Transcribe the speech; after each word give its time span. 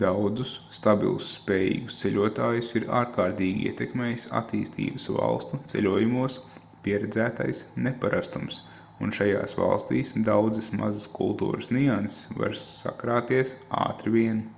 daudzus 0.00 0.50
stabilus 0.78 1.28
spējīgus 1.36 1.94
ceļotājus 2.02 2.68
ir 2.80 2.86
ārkārtīgi 2.98 3.62
ietekmējis 3.70 4.26
attīstības 4.42 5.06
valstu 5.14 5.60
ceļojumos 5.72 6.36
pieredzētais 6.88 7.62
neparastums 7.88 8.60
un 9.06 9.16
šajās 9.22 9.58
valstīs 9.64 10.12
daudzas 10.30 10.70
mazas 10.82 11.08
kultūras 11.18 11.72
nianses 11.80 12.24
var 12.42 12.60
sakrāties 12.68 13.56
ātri 13.88 14.14
vien 14.20 14.48